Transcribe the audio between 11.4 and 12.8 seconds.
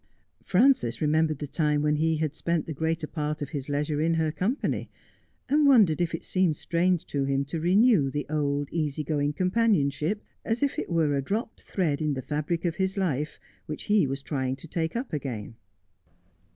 thread in the fabric of